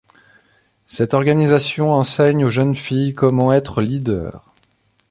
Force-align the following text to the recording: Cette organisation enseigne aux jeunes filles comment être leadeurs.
Cette 0.87 1.13
organisation 1.13 1.93
enseigne 1.93 2.43
aux 2.45 2.49
jeunes 2.49 2.73
filles 2.73 3.13
comment 3.13 3.53
être 3.53 3.83
leadeurs. 3.83 4.51